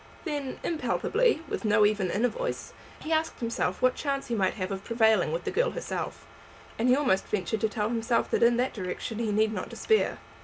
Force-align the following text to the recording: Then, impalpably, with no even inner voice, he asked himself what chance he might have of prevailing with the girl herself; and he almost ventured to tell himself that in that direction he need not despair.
Then, 0.25 0.57
impalpably, 0.63 1.43
with 1.47 1.63
no 1.63 1.85
even 1.85 2.09
inner 2.09 2.27
voice, 2.29 2.73
he 3.01 3.11
asked 3.13 3.39
himself 3.39 3.83
what 3.83 3.93
chance 3.93 4.29
he 4.29 4.33
might 4.33 4.55
have 4.55 4.71
of 4.71 4.83
prevailing 4.83 5.31
with 5.31 5.43
the 5.43 5.51
girl 5.51 5.69
herself; 5.69 6.25
and 6.79 6.89
he 6.89 6.95
almost 6.95 7.27
ventured 7.27 7.61
to 7.61 7.69
tell 7.69 7.89
himself 7.89 8.27
that 8.31 8.41
in 8.41 8.57
that 8.57 8.73
direction 8.73 9.19
he 9.19 9.31
need 9.31 9.53
not 9.53 9.69
despair. 9.69 10.17